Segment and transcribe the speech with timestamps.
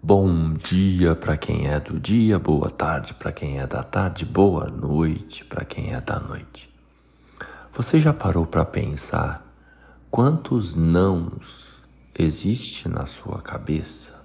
[0.00, 4.68] Bom dia para quem é do dia, boa tarde para quem é da tarde, boa
[4.68, 6.72] noite para quem é da noite.
[7.72, 9.44] Você já parou para pensar
[10.08, 11.66] quantos nãos
[12.16, 14.24] existe na sua cabeça?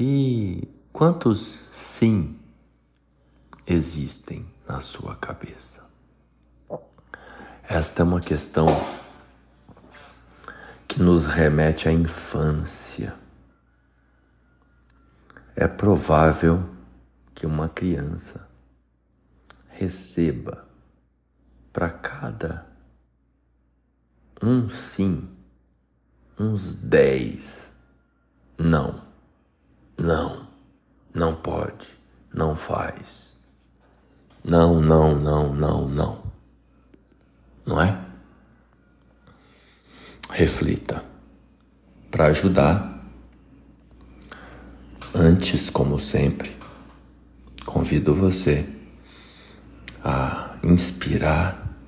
[0.00, 2.38] E quantos sim
[3.66, 5.82] existem na sua cabeça?
[7.68, 8.66] Esta é uma questão
[10.88, 13.22] que nos remete à infância
[15.56, 16.68] é provável
[17.34, 18.48] que uma criança
[19.68, 20.64] receba
[21.72, 22.66] para cada
[24.42, 25.28] um sim,
[26.38, 27.72] uns dez.
[28.56, 29.02] Não,
[29.98, 30.46] não,
[31.12, 31.88] não pode,
[32.32, 33.36] não faz,
[34.44, 36.32] não, não, não, não, não,
[37.66, 38.04] não é?
[40.30, 41.04] Reflita.
[42.10, 42.93] Para ajudar
[45.16, 46.50] Antes, como sempre,
[47.64, 48.68] convido você
[50.02, 51.78] a inspirar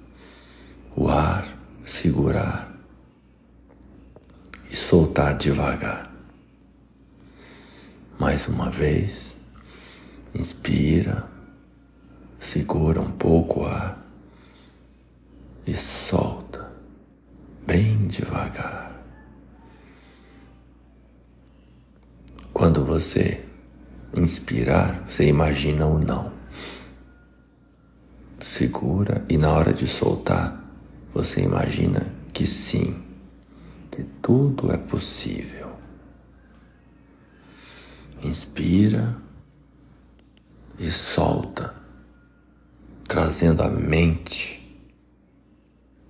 [0.95, 1.45] o ar,
[1.85, 2.73] segurar
[4.71, 6.09] e soltar devagar.
[8.17, 9.37] Mais uma vez,
[10.33, 11.29] inspira,
[12.39, 14.07] segura um pouco o ar
[15.67, 16.73] e solta
[17.67, 18.86] bem devagar.
[22.57, 23.45] Quando você
[24.17, 26.33] inspirar, você imagina o não.
[28.41, 30.65] Segura e na hora de soltar,
[31.13, 33.05] você imagina que sim,
[33.91, 35.77] que tudo é possível.
[38.25, 39.21] Inspira
[40.79, 41.75] e solta,
[43.07, 44.83] trazendo à mente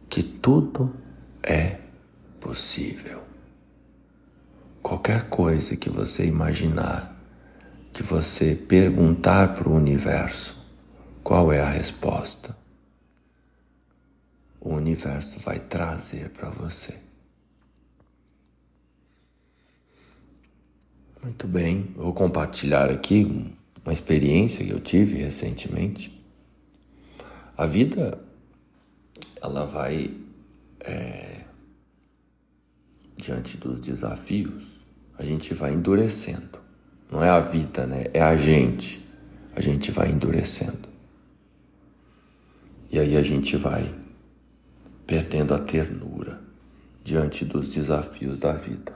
[0.08, 0.94] que tudo
[1.42, 1.80] é
[2.38, 3.25] possível.
[4.86, 7.20] Qualquer coisa que você imaginar,
[7.92, 10.64] que você perguntar para o universo,
[11.24, 12.56] qual é a resposta?
[14.60, 17.00] O universo vai trazer para você.
[21.20, 23.52] Muito bem, vou compartilhar aqui
[23.84, 26.16] uma experiência que eu tive recentemente.
[27.56, 28.20] A vida,
[29.42, 30.16] ela vai
[30.78, 31.44] é,
[33.16, 34.75] diante dos desafios,
[35.18, 36.60] a gente vai endurecendo.
[37.10, 38.06] Não é a vida, né?
[38.12, 39.04] É a gente.
[39.54, 40.88] A gente vai endurecendo.
[42.90, 43.94] E aí a gente vai
[45.06, 46.40] perdendo a ternura
[47.02, 48.94] diante dos desafios da vida.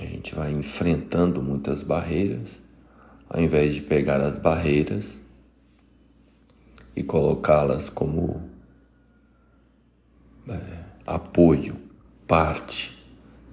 [0.00, 2.48] A gente vai enfrentando muitas barreiras,
[3.28, 5.04] ao invés de pegar as barreiras
[6.96, 8.48] e colocá-las como
[10.48, 11.76] é, apoio,
[12.26, 12.93] parte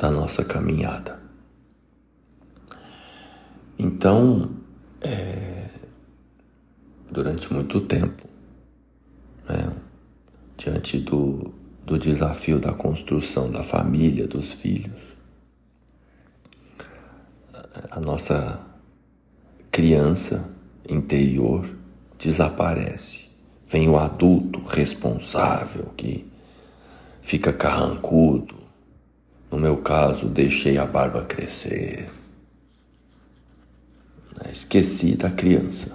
[0.01, 1.21] da nossa caminhada.
[3.77, 4.49] Então,
[4.99, 5.69] é,
[7.11, 8.27] durante muito tempo,
[9.47, 9.71] né,
[10.57, 11.53] diante do,
[11.85, 14.99] do desafio da construção da família, dos filhos,
[17.91, 18.59] a nossa
[19.69, 20.49] criança
[20.89, 21.77] interior
[22.17, 23.29] desaparece.
[23.67, 26.25] Vem o adulto responsável que
[27.21, 28.70] fica carrancudo,
[29.51, 32.09] no meu caso, deixei a barba crescer.
[34.37, 35.91] Né, esqueci da criança.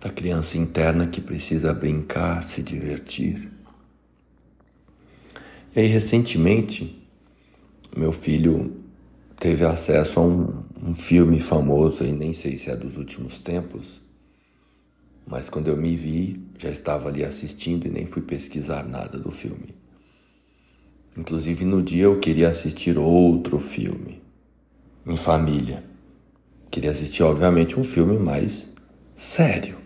[0.00, 3.50] Da criança interna que precisa brincar, se divertir.
[5.76, 7.06] E aí, recentemente,
[7.94, 8.82] meu filho
[9.38, 14.00] teve acesso a um, um filme famoso, e nem sei se é dos últimos tempos,
[15.26, 19.30] mas quando eu me vi, já estava ali assistindo e nem fui pesquisar nada do
[19.30, 19.74] filme.
[21.16, 24.22] Inclusive no dia eu queria assistir outro filme
[25.06, 25.84] em família.
[26.70, 28.66] Queria assistir, obviamente, um filme mais
[29.16, 29.78] sério.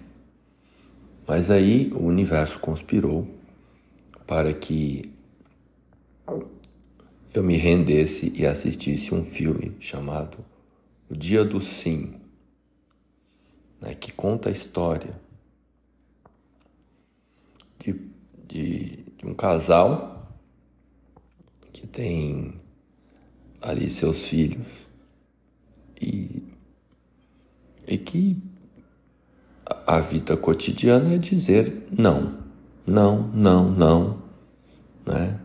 [1.27, 3.27] Mas aí o universo conspirou
[4.27, 5.11] para que
[7.33, 10.39] eu me rendesse e assistisse um filme chamado
[11.11, 12.15] O Dia do Sim,
[13.81, 15.19] né, que conta a história
[17.79, 18.01] de,
[18.47, 20.14] de, de um casal
[21.75, 22.55] que tem
[23.61, 24.67] ali seus filhos
[26.01, 26.45] e,
[27.87, 28.41] e que
[29.85, 32.39] a vida cotidiana é dizer não,
[32.87, 34.23] não, não, não,
[35.05, 35.41] né?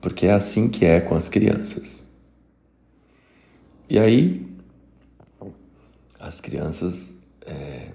[0.00, 2.04] Porque é assim que é com as crianças.
[3.88, 4.46] E aí,
[6.20, 7.14] as crianças,
[7.46, 7.90] é,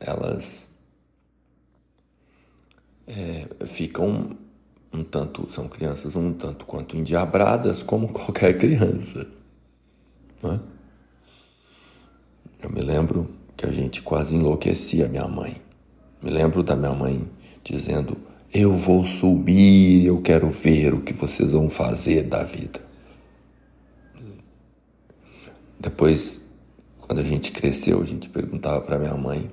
[0.00, 0.68] elas
[3.06, 4.36] é, ficam
[4.92, 9.26] um tanto são crianças um tanto quanto endiabradas como qualquer criança.
[10.42, 10.58] É?
[12.62, 15.60] Eu me lembro que a gente quase enlouquecia minha mãe.
[16.22, 17.28] Me lembro da minha mãe
[17.62, 18.16] dizendo:
[18.52, 22.80] Eu vou subir, eu quero ver o que vocês vão fazer da vida.
[25.78, 26.40] Depois,
[27.00, 29.48] quando a gente cresceu, a gente perguntava para minha mãe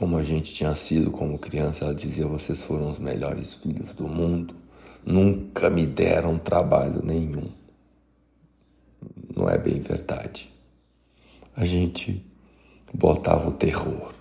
[0.00, 1.84] como a gente tinha sido como criança.
[1.84, 4.54] Ela dizia: Vocês foram os melhores filhos do mundo,
[5.04, 7.50] nunca me deram trabalho nenhum.
[9.36, 10.50] Não é bem verdade.
[11.54, 12.24] A gente
[12.94, 14.14] botava o terror.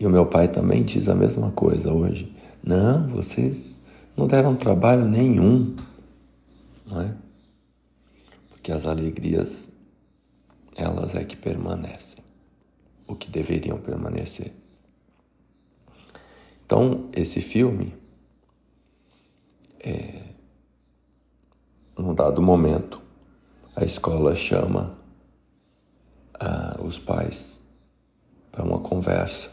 [0.00, 2.34] E o meu pai também diz a mesma coisa hoje.
[2.60, 3.78] Não, vocês
[4.16, 5.76] não deram trabalho nenhum,
[6.84, 7.14] não é?
[8.48, 9.68] Porque as alegrias,
[10.74, 12.27] elas é que permanecem,
[13.08, 14.52] o que deveriam permanecer.
[16.64, 17.94] Então, esse filme,
[19.80, 20.22] é,
[21.96, 23.00] num dado momento,
[23.74, 24.98] a escola chama
[26.40, 27.58] uh, os pais
[28.52, 29.50] para uma conversa.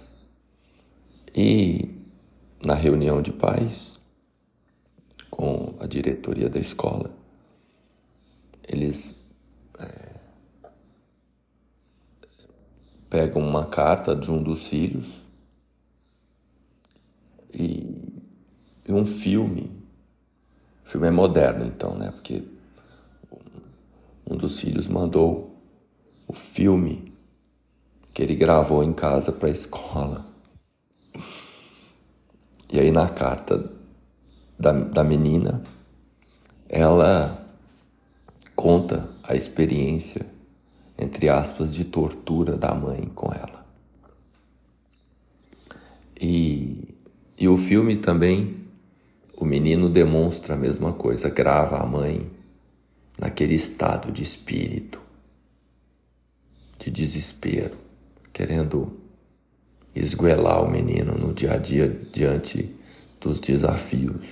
[1.33, 2.01] E
[2.61, 3.99] na reunião de pais,
[5.29, 7.11] com a diretoria da escola,
[8.67, 9.15] eles
[9.79, 10.04] é,
[13.15, 15.23] pegam uma carta de um dos filhos
[17.53, 18.13] e,
[18.89, 19.71] um filme.
[20.85, 22.12] O filme é moderno, então, né?
[22.12, 22.44] Porque
[24.29, 25.56] um dos filhos mandou
[26.27, 27.13] o filme
[28.13, 30.25] que ele gravou em casa para a escola.
[32.69, 33.71] E aí na carta
[34.59, 35.63] da, da menina,
[36.67, 37.47] ela
[38.57, 40.34] conta a experiência,
[40.97, 43.65] entre aspas, de tortura da mãe com ela.
[46.19, 46.95] E,
[47.38, 48.57] e o filme também,
[49.36, 52.30] o menino demonstra a mesma coisa, grava a mãe
[53.19, 55.01] naquele estado de espírito
[56.77, 57.77] de desespero,
[58.31, 59.00] querendo
[59.95, 62.75] esguelar o menino no dia a dia diante
[63.19, 64.25] dos desafios.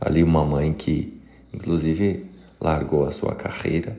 [0.00, 1.20] Ali, uma mãe que,
[1.52, 2.26] inclusive,
[2.60, 3.98] largou a sua carreira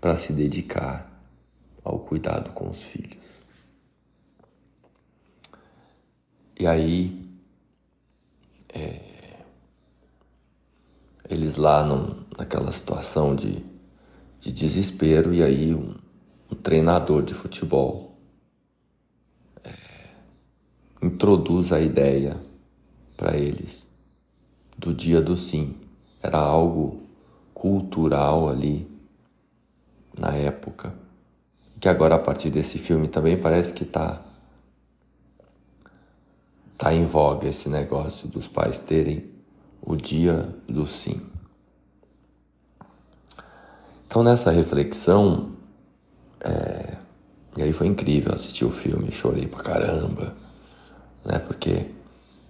[0.00, 1.11] para se dedicar
[1.84, 3.24] ao cuidado com os filhos.
[6.58, 7.28] E aí,
[8.72, 9.40] é,
[11.28, 13.64] eles lá num, naquela situação de,
[14.38, 15.94] de desespero, e aí um,
[16.50, 18.16] um treinador de futebol
[19.64, 19.72] é,
[21.02, 22.40] introduz a ideia
[23.16, 23.86] para eles
[24.76, 25.76] do dia do sim.
[26.22, 27.02] Era algo
[27.54, 28.88] cultural ali
[30.16, 30.94] na época,
[31.82, 34.22] que agora a partir desse filme também parece que está
[36.78, 39.28] tá em voga esse negócio dos pais terem
[39.80, 41.20] o dia do sim.
[44.06, 45.56] Então nessa reflexão
[46.40, 46.98] é,
[47.56, 50.36] e aí foi incrível assistir o filme, chorei pra caramba,
[51.24, 51.40] né?
[51.40, 51.90] Porque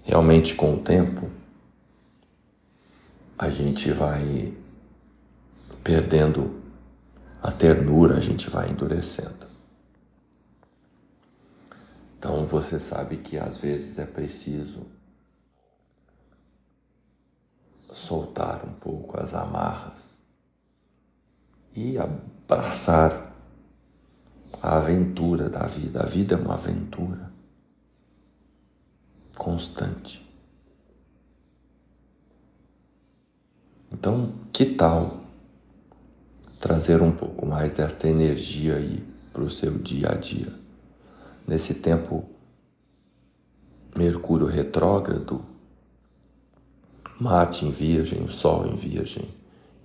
[0.03, 1.31] realmente com o tempo
[3.39, 4.53] a gente vai
[5.83, 6.62] perdendo
[7.43, 9.51] a ternura, a gente vai endurecendo.
[12.17, 14.87] Então você sabe que às vezes é preciso
[17.93, 20.21] soltar um pouco as amarras
[21.75, 23.35] e abraçar
[24.63, 26.01] a aventura da vida.
[26.01, 27.33] A vida é uma aventura
[29.37, 30.23] constante.
[33.91, 35.22] Então, que tal
[36.63, 40.55] trazer um pouco mais desta energia aí para o seu dia a dia?
[41.45, 42.25] Nesse tempo
[43.97, 45.45] Mercúrio retrógrado,
[47.21, 49.29] Marte em Virgem, o Sol em Virgem,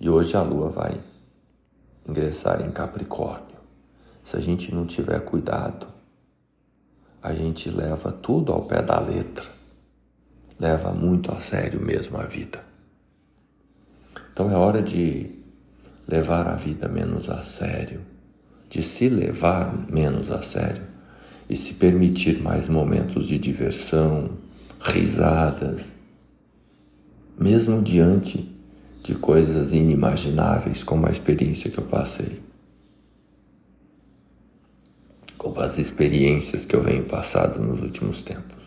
[0.00, 1.00] e hoje a Lua vai
[2.08, 3.58] ingressar em Capricórnio.
[4.24, 5.88] Se a gente não tiver cuidado,
[7.20, 9.46] a gente leva tudo ao pé da letra,
[10.60, 12.64] leva muito a sério mesmo a vida.
[14.32, 15.47] Então é hora de
[16.08, 18.00] levar a vida menos a sério,
[18.70, 20.82] de se levar menos a sério
[21.48, 24.30] e se permitir mais momentos de diversão,
[24.80, 25.94] risadas,
[27.38, 28.50] mesmo diante
[29.02, 32.48] de coisas inimagináveis como a experiência que eu passei
[35.38, 38.58] como as experiências que eu venho passando nos últimos tempos.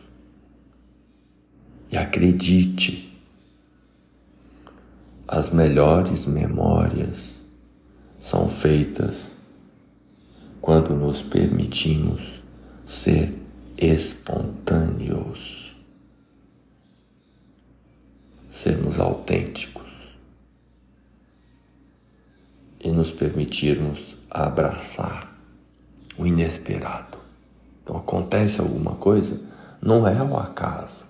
[1.92, 3.11] E acredite,
[5.32, 7.40] as melhores memórias
[8.20, 9.32] são feitas
[10.60, 12.44] quando nos permitimos
[12.86, 13.34] ser
[13.78, 15.70] espontâneos.
[18.52, 20.18] sermos autênticos
[22.82, 25.34] e nos permitirmos abraçar
[26.18, 27.18] o inesperado.
[27.82, 29.40] Então acontece alguma coisa,
[29.82, 31.06] não é o acaso.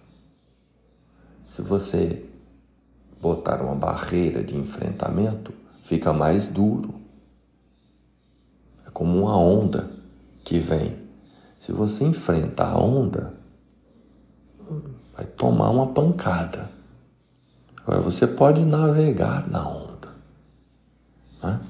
[1.48, 2.24] Se você
[3.22, 6.96] botar uma barreira de enfrentamento, fica mais duro.
[8.86, 9.92] É como uma onda
[10.44, 10.98] que vem.
[11.60, 13.34] Se você enfrenta a onda,
[15.16, 16.72] vai tomar uma pancada.
[17.78, 20.10] Agora você pode navegar na onda.
[21.44, 21.62] Né?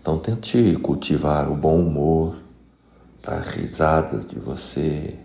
[0.00, 2.36] Então tente cultivar o bom humor,
[3.22, 5.18] dar risadas de você,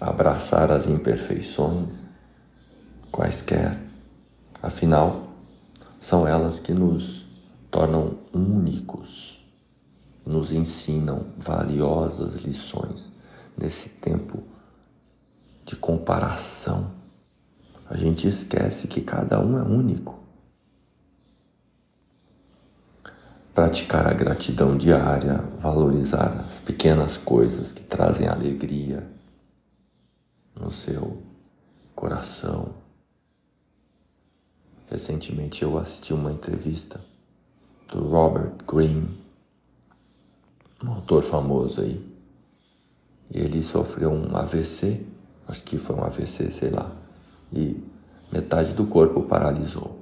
[0.00, 2.08] abraçar as imperfeições,
[3.10, 3.78] quaisquer.
[4.62, 5.28] Afinal,
[6.00, 7.26] são elas que nos
[7.70, 9.44] tornam únicos,
[10.24, 13.12] nos ensinam valiosas lições
[13.56, 14.42] nesse tempo
[15.64, 16.90] de comparação.
[17.88, 20.18] A gente esquece que cada um é único.
[23.54, 29.06] Praticar a gratidão diária, valorizar as pequenas coisas que trazem alegria
[30.54, 31.22] no seu
[31.94, 32.85] coração.
[34.96, 37.04] Recentemente eu assisti uma entrevista
[37.92, 39.22] do Robert Greene,
[40.82, 42.02] um autor famoso aí,
[43.30, 45.04] e ele sofreu um AVC,
[45.46, 46.90] acho que foi um AVC, sei lá,
[47.52, 47.78] e
[48.32, 50.00] metade do corpo paralisou.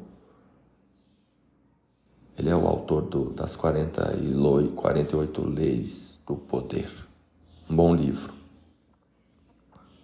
[2.39, 6.89] Ele é o autor do, das 40 e 48 Leis do Poder.
[7.69, 8.33] Um bom livro.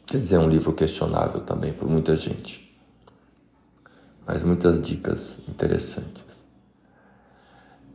[0.08, 2.69] Quer dizer, é um livro questionável também por muita gente.
[4.30, 6.24] Mas muitas dicas interessantes.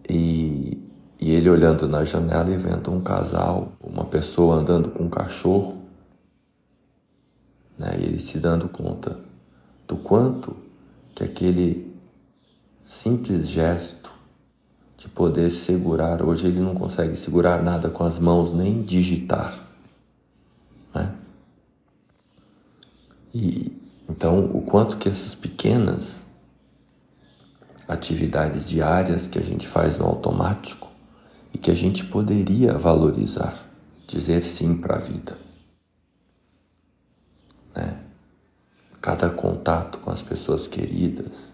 [0.09, 0.85] E
[1.25, 5.81] e ele olhando na janela e vendo um casal, uma pessoa andando com um cachorro,
[7.77, 7.97] né?
[7.99, 9.17] E ele se dando conta
[9.87, 10.55] do quanto
[11.13, 11.95] que aquele
[12.83, 14.11] simples gesto
[14.97, 19.67] de poder segurar, hoje ele não consegue segurar nada com as mãos, nem digitar,
[20.93, 21.15] né?
[23.33, 23.71] E
[24.07, 26.24] então o quanto que essas pequenas
[27.87, 30.87] atividades diárias que a gente faz no automático
[31.53, 33.57] e que a gente poderia valorizar,
[34.07, 35.37] dizer sim para a vida.
[37.75, 37.99] Né?
[39.01, 41.53] Cada contato com as pessoas queridas,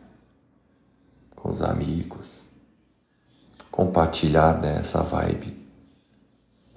[1.36, 2.44] com os amigos,
[3.70, 5.58] compartilhar né, essa vibe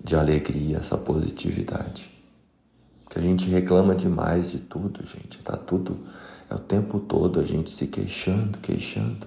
[0.02, 2.12] de alegria, essa positividade.
[3.08, 5.38] Que a gente reclama demais de tudo, gente.
[5.38, 5.98] Tá tudo
[6.50, 9.26] é o tempo todo a gente se queixando, queixando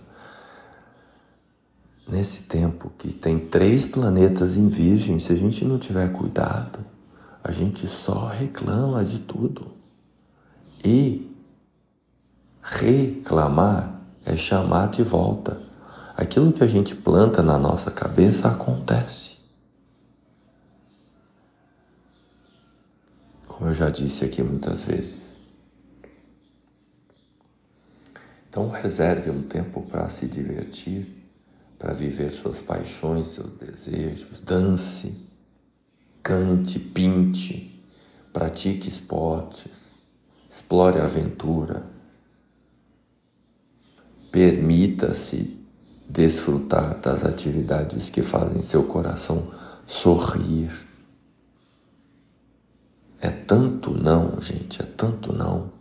[2.08, 6.80] nesse tempo que tem três planetas em Virgem, se a gente não tiver cuidado,
[7.44, 9.74] a gente só reclama de tudo.
[10.84, 11.36] E
[12.62, 15.62] reclamar é chamar de volta.
[16.16, 19.38] Aquilo que a gente planta na nossa cabeça acontece.
[23.48, 25.40] Como eu já disse aqui muitas vezes.
[28.50, 31.17] Então reserve um tempo para se divertir
[31.77, 34.41] para viver suas paixões, seus desejos.
[34.41, 35.13] Dance,
[36.24, 37.84] cante, pinte,
[38.34, 39.91] pratique esportes,
[40.50, 41.86] explore a aventura.
[44.31, 45.57] Permita-se
[46.10, 49.51] desfrutar das atividades que fazem seu coração
[49.86, 50.72] sorrir.
[53.19, 55.76] É tanto não, gente, é tanto não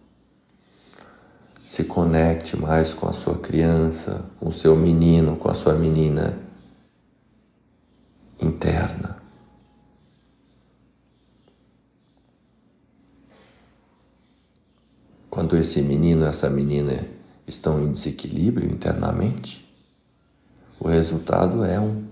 [1.67, 6.39] se conecte mais com a sua criança, com o seu menino, com a sua menina
[8.41, 9.21] interna.
[15.29, 17.05] Quando esse menino, essa menina
[17.49, 19.69] estão em desequilíbrio internamente,
[20.79, 22.07] o resultado é um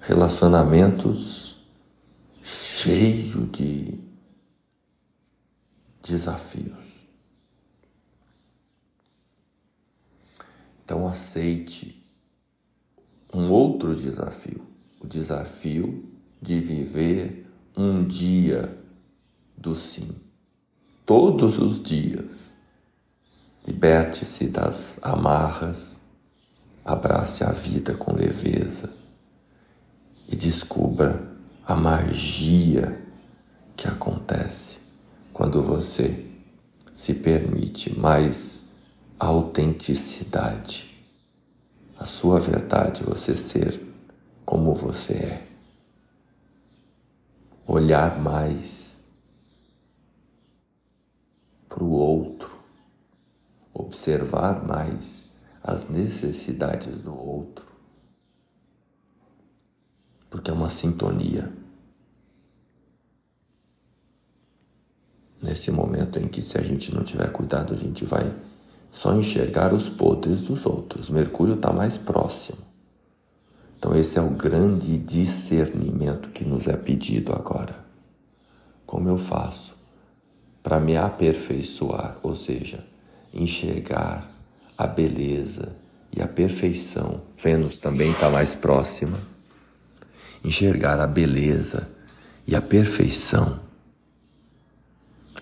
[0.00, 1.62] relacionamentos
[2.42, 4.00] cheio de
[6.02, 6.95] desafios.
[10.86, 12.00] Então aceite
[13.34, 14.64] um outro desafio,
[15.00, 16.08] o desafio
[16.40, 17.44] de viver
[17.76, 18.78] um dia
[19.58, 20.14] do sim,
[21.04, 22.52] todos os dias.
[23.66, 26.00] Liberte-se das amarras,
[26.84, 28.88] abrace a vida com leveza
[30.28, 31.32] e descubra
[31.66, 33.04] a magia
[33.76, 34.78] que acontece
[35.32, 36.26] quando você
[36.94, 38.65] se permite mais
[39.18, 40.94] autenticidade,
[41.98, 43.82] a sua verdade, você ser
[44.44, 45.48] como você é.
[47.66, 49.00] Olhar mais
[51.68, 52.56] para o outro,
[53.74, 55.24] observar mais
[55.62, 57.66] as necessidades do outro,
[60.30, 61.52] porque é uma sintonia.
[65.42, 68.34] Nesse momento em que, se a gente não tiver cuidado, a gente vai
[68.96, 71.10] só enxergar os podres dos outros.
[71.10, 72.56] Mercúrio está mais próximo.
[73.78, 77.76] Então, esse é o grande discernimento que nos é pedido agora.
[78.86, 79.76] Como eu faço
[80.62, 82.86] para me aperfeiçoar, ou seja,
[83.34, 84.30] enxergar
[84.78, 85.76] a beleza
[86.10, 87.20] e a perfeição.
[87.36, 89.18] Vênus também está mais próxima.
[90.42, 91.86] Enxergar a beleza
[92.46, 93.60] e a perfeição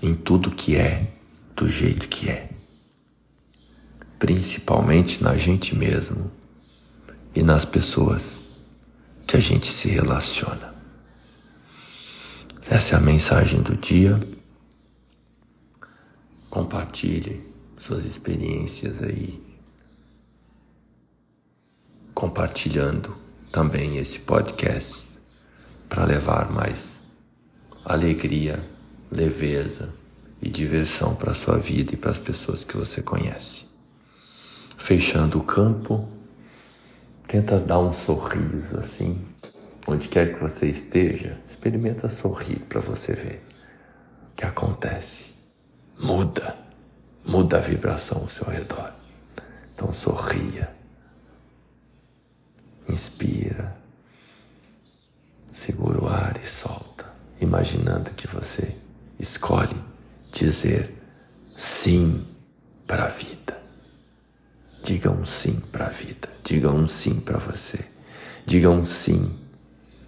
[0.02, 1.06] em tudo que é,
[1.54, 2.53] do jeito que é.
[4.24, 6.32] Principalmente na gente mesmo
[7.34, 8.40] e nas pessoas
[9.26, 10.74] que a gente se relaciona.
[12.70, 14.18] Essa é a mensagem do dia.
[16.48, 19.38] Compartilhe suas experiências aí,
[22.14, 23.14] compartilhando
[23.52, 25.06] também esse podcast
[25.86, 26.96] para levar mais
[27.84, 28.66] alegria,
[29.12, 29.92] leveza
[30.40, 33.73] e diversão para a sua vida e para as pessoas que você conhece.
[34.76, 36.08] Fechando o campo,
[37.26, 39.24] tenta dar um sorriso assim,
[39.86, 43.42] onde quer que você esteja, experimenta sorrir para você ver
[44.30, 45.32] o que acontece.
[45.98, 46.64] Muda
[47.24, 48.92] muda a vibração ao seu redor.
[49.74, 50.70] Então sorria.
[52.88, 53.74] Inspira.
[55.50, 57.06] Segura o ar e solta,
[57.40, 58.76] imaginando que você
[59.18, 59.80] escolhe
[60.30, 60.92] dizer
[61.56, 62.26] sim
[62.86, 63.63] para a vida.
[64.84, 66.28] Diga um sim para a vida.
[66.44, 67.82] Diga um sim para você.
[68.44, 69.34] Diga um sim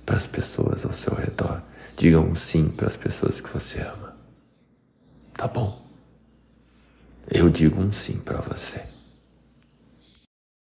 [0.04, 1.62] para as pessoas ao seu redor.
[1.96, 4.14] Diga um sim para as pessoas que você ama.
[5.32, 5.82] Tá bom?
[7.26, 8.82] Eu digo um sim para você.